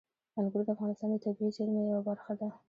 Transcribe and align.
انګور 0.39 0.61
د 0.65 0.69
افغانستان 0.75 1.09
د 1.11 1.15
طبیعي 1.25 1.49
زیرمو 1.55 1.79
یوه 1.91 2.01
برخه 2.09 2.33
ده. 2.39 2.47